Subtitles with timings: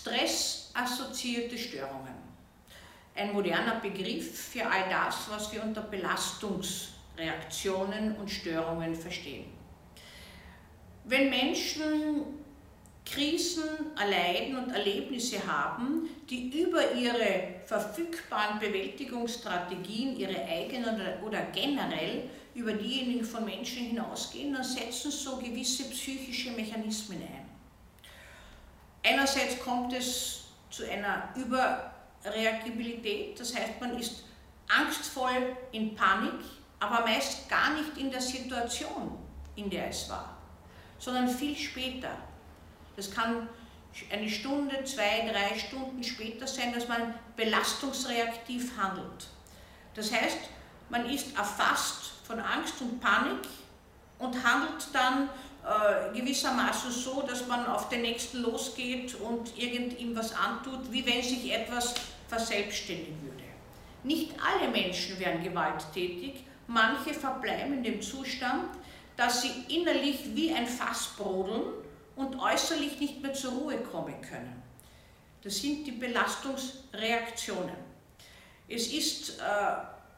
[0.00, 2.14] Stressassoziierte Störungen.
[3.14, 9.44] Ein moderner Begriff für all das, was wir unter Belastungsreaktionen und Störungen verstehen.
[11.04, 12.24] Wenn Menschen
[13.04, 22.72] Krisen erleiden und Erlebnisse haben, die über ihre verfügbaren Bewältigungsstrategien, ihre eigenen oder generell über
[22.72, 27.44] diejenigen von Menschen hinausgehen, dann setzen so gewisse psychische Mechanismen ein.
[29.04, 34.24] Einerseits kommt es zu einer Überreagibilität, das heißt, man ist
[34.68, 36.40] angstvoll in Panik,
[36.80, 39.18] aber meist gar nicht in der Situation,
[39.56, 40.36] in der es war,
[40.98, 42.16] sondern viel später.
[42.96, 43.48] Das kann
[44.10, 49.28] eine Stunde, zwei, drei Stunden später sein, dass man belastungsreaktiv handelt.
[49.94, 50.38] Das heißt,
[50.88, 53.46] man ist erfasst von Angst und Panik
[54.18, 55.28] und handelt dann
[55.64, 61.22] äh, gewissermaßen so, dass man auf den Nächsten losgeht und irgend was antut, wie wenn
[61.22, 61.94] sich etwas
[62.28, 63.44] verselbstständigen würde.
[64.02, 68.76] Nicht alle Menschen werden gewalttätig, manche verbleiben in dem Zustand,
[69.16, 71.62] dass sie innerlich wie ein Fass brodeln
[72.16, 74.62] und äußerlich nicht mehr zur Ruhe kommen können.
[75.42, 77.76] Das sind die Belastungsreaktionen.
[78.68, 79.42] Es ist äh,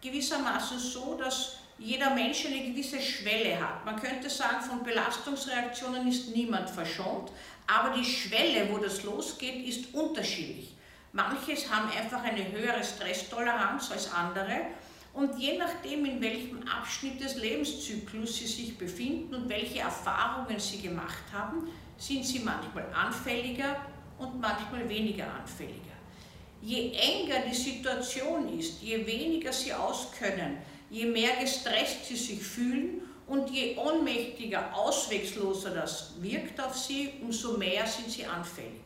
[0.00, 3.84] gewissermaßen so, dass jeder Mensch eine gewisse Schwelle hat.
[3.84, 7.30] Man könnte sagen, von Belastungsreaktionen ist niemand verschont,
[7.66, 10.74] aber die Schwelle, wo das losgeht, ist unterschiedlich.
[11.12, 14.62] Manches haben einfach eine höhere Stresstoleranz als andere
[15.12, 20.80] und je nachdem, in welchem Abschnitt des Lebenszyklus sie sich befinden und welche Erfahrungen sie
[20.80, 23.76] gemacht haben, sind sie manchmal anfälliger
[24.18, 25.92] und manchmal weniger anfälliger.
[26.62, 30.58] Je enger die Situation ist, je weniger sie auskönnen,
[30.92, 37.56] je mehr gestresst sie sich fühlen und je ohnmächtiger, auswegsloser das wirkt auf sie, umso
[37.56, 38.82] mehr sind sie anfällig.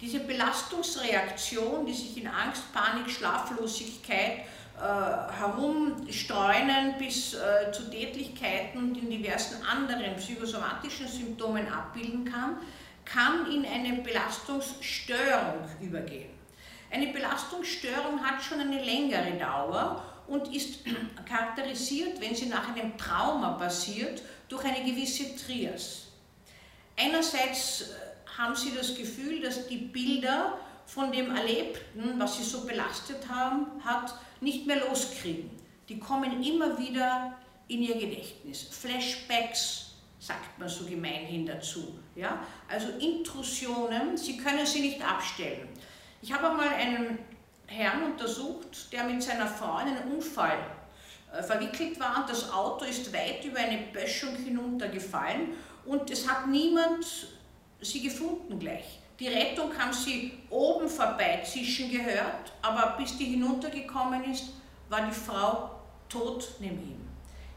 [0.00, 4.44] Diese Belastungsreaktion, die sich in Angst, Panik, Schlaflosigkeit
[4.76, 12.58] äh, herumstreunen bis äh, zu Tätlichkeiten und in diversen anderen psychosomatischen Symptomen abbilden kann,
[13.04, 16.30] kann in eine Belastungsstörung übergehen.
[16.92, 20.80] Eine Belastungsstörung hat schon eine längere Dauer und ist
[21.26, 26.06] charakterisiert, wenn sie nach einem Trauma passiert, durch eine gewisse Trias.
[26.96, 27.84] Einerseits äh,
[28.38, 33.66] haben sie das Gefühl, dass die Bilder von dem Erlebten, was sie so belastet haben,
[33.84, 35.50] hat, nicht mehr loskriegen.
[35.88, 37.36] Die kommen immer wieder
[37.68, 38.62] in ihr Gedächtnis.
[38.70, 41.98] Flashbacks sagt man so gemeinhin dazu.
[42.14, 42.42] Ja?
[42.68, 45.68] Also Intrusionen, sie können sie nicht abstellen.
[46.20, 47.18] Ich habe einmal einen
[47.68, 50.58] Herrn untersucht, der mit seiner Frau in einen Unfall
[51.32, 55.50] äh, verwickelt war das Auto ist weit über eine Böschung hinuntergefallen
[55.84, 57.04] und es hat niemand
[57.80, 59.00] sie gefunden gleich.
[59.20, 64.44] Die Rettung haben sie oben vorbeizischen gehört, aber bis die hinuntergekommen ist,
[64.88, 65.70] war die Frau
[66.08, 67.08] tot neben ihm.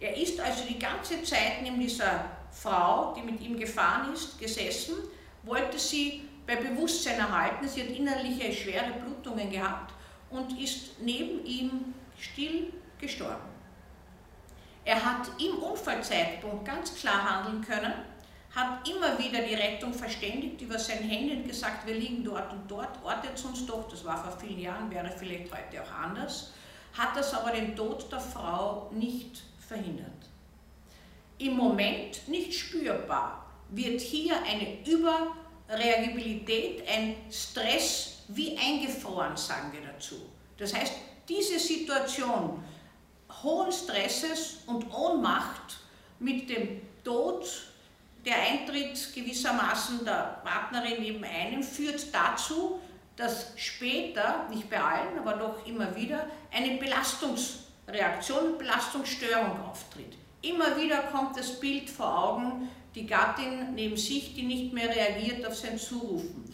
[0.00, 4.94] Er ist also die ganze Zeit neben dieser Frau, die mit ihm gefahren ist, gesessen,
[5.42, 7.68] wollte sie bei Bewusstsein erhalten.
[7.68, 9.92] Sie hat innerliche schwere Blutungen gehabt
[10.30, 13.48] und ist neben ihm still gestorben.
[14.84, 17.92] Er hat im Unfallzeitpunkt ganz klar handeln können,
[18.54, 22.68] hat immer wieder die Rettung verständigt über sein Handy und gesagt, wir liegen dort und
[22.68, 26.54] dort, ortet uns doch, das war vor vielen Jahren, wäre vielleicht heute auch anders,
[26.96, 30.06] hat das aber den Tod der Frau nicht verhindert.
[31.38, 34.82] Im Moment nicht spürbar wird hier eine
[35.68, 40.16] Überreagibilität, ein Stress wie eingefroren, sagen wir dazu.
[40.56, 40.94] Das heißt,
[41.28, 42.64] diese Situation
[43.42, 45.76] hohen Stresses und Ohnmacht
[46.18, 47.46] mit dem Tod,
[48.24, 52.80] der Eintritt gewissermaßen der Partnerin neben einem, führt dazu,
[53.16, 60.16] dass später, nicht bei allen, aber doch immer wieder, eine Belastungsreaktion, Belastungsstörung auftritt.
[60.42, 65.46] Immer wieder kommt das Bild vor Augen, die Gattin neben sich, die nicht mehr reagiert
[65.46, 66.44] auf sein Zurufen.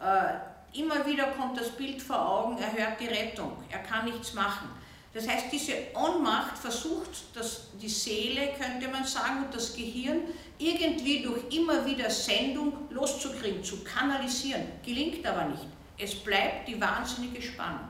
[0.00, 0.38] Äh,
[0.74, 4.68] Immer wieder kommt das Bild vor Augen, er hört die Rettung, er kann nichts machen.
[5.14, 10.20] Das heißt, diese Ohnmacht versucht dass die Seele, könnte man sagen, und das Gehirn
[10.58, 14.62] irgendwie durch immer wieder Sendung loszukriegen, zu kanalisieren.
[14.84, 15.66] Gelingt aber nicht.
[15.96, 17.88] Es bleibt die wahnsinnige Spannung.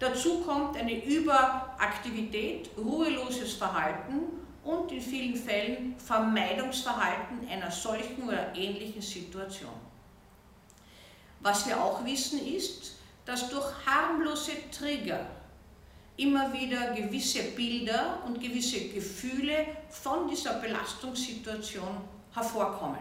[0.00, 9.00] Dazu kommt eine Überaktivität, ruheloses Verhalten und in vielen Fällen Vermeidungsverhalten einer solchen oder ähnlichen
[9.00, 9.72] Situation.
[11.40, 15.24] Was wir auch wissen ist, dass durch harmlose Trigger
[16.18, 22.02] immer wieder gewisse Bilder und gewisse Gefühle von dieser Belastungssituation
[22.34, 23.00] hervorkommen.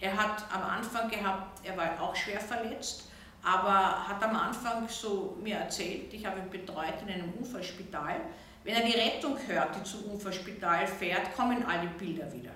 [0.00, 3.04] Er hat am Anfang gehabt, er war auch schwer verletzt,
[3.46, 8.20] aber hat am Anfang so mir erzählt, ich habe ihn betreut in einem Unfallspital,
[8.64, 12.50] wenn er die Rettung hört, die zum Unfallspital fährt, kommen alle Bilder wieder.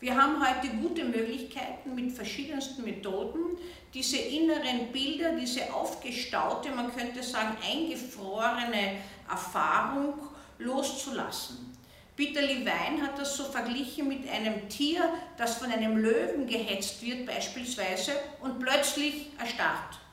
[0.00, 3.58] Wir haben heute gute Möglichkeiten mit verschiedensten Methoden,
[3.92, 8.96] diese inneren Bilder, diese aufgestaute, man könnte sagen eingefrorene
[9.28, 10.14] Erfahrung
[10.58, 11.76] loszulassen.
[12.16, 17.26] Peter Levine hat das so verglichen mit einem Tier, das von einem Löwen gehetzt wird
[17.26, 20.05] beispielsweise und plötzlich erstarrt.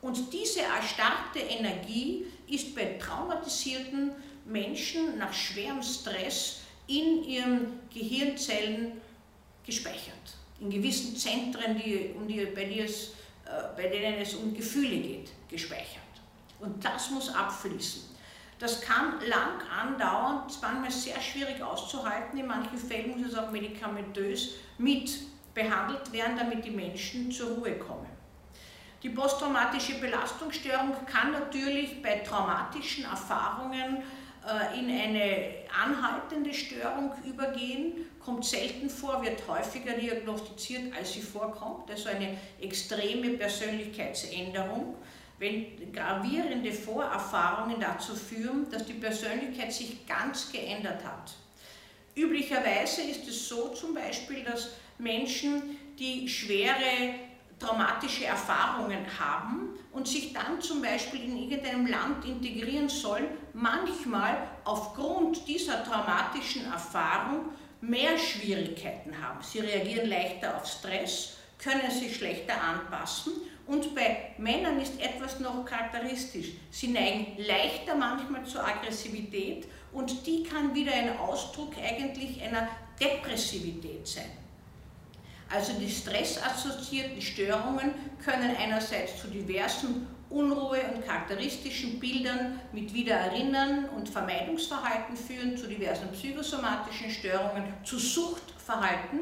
[0.00, 4.12] Und diese erstarrte Energie ist bei traumatisierten
[4.44, 8.92] Menschen nach schwerem Stress in ihren Gehirnzellen
[9.64, 10.14] gespeichert.
[10.60, 13.10] In gewissen Zentren, die, um die, bei, die es,
[13.44, 16.02] äh, bei denen es um Gefühle geht, gespeichert.
[16.60, 18.02] Und das muss abfließen.
[18.58, 22.38] Das kann lang andauern, manchmal sehr schwierig auszuhalten.
[22.38, 25.10] In manchen Fällen muss es auch medikamentös mit
[25.54, 28.06] behandelt werden, damit die Menschen zur Ruhe kommen.
[29.02, 34.02] Die posttraumatische Belastungsstörung kann natürlich bei traumatischen Erfahrungen
[34.44, 41.88] äh, in eine anhaltende Störung übergehen, kommt selten vor, wird häufiger diagnostiziert, als sie vorkommt,
[41.90, 44.96] also eine extreme Persönlichkeitsänderung,
[45.38, 51.34] wenn gravierende Vorerfahrungen dazu führen, dass die Persönlichkeit sich ganz geändert hat.
[52.16, 57.14] Üblicherweise ist es so zum Beispiel, dass Menschen, die schwere
[57.58, 65.46] traumatische Erfahrungen haben und sich dann zum Beispiel in irgendeinem Land integrieren sollen, manchmal aufgrund
[65.48, 67.46] dieser traumatischen Erfahrung
[67.80, 69.42] mehr Schwierigkeiten haben.
[69.42, 73.32] Sie reagieren leichter auf Stress, können sich schlechter anpassen
[73.66, 76.52] und bei Männern ist etwas noch charakteristisch.
[76.70, 82.68] Sie neigen leichter manchmal zur Aggressivität und die kann wieder ein Ausdruck eigentlich einer
[83.00, 84.47] Depressivität sein.
[85.50, 94.08] Also die stressassoziierten Störungen können einerseits zu diversen Unruhe- und charakteristischen Bildern mit Wiedererinnern und
[94.08, 99.20] Vermeidungsverhalten führen, zu diversen psychosomatischen Störungen, zu Suchtverhalten,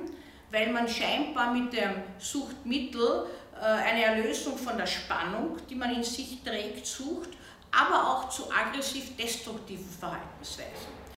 [0.50, 6.02] weil man scheinbar mit dem Suchtmittel äh, eine Erlösung von der Spannung, die man in
[6.02, 7.30] sich trägt, sucht,
[7.70, 11.05] aber auch zu aggressiv-destruktiven Verhaltensweisen.